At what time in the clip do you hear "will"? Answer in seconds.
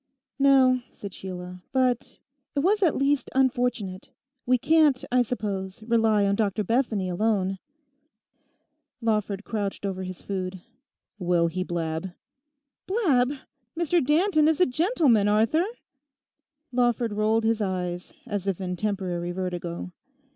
11.19-11.45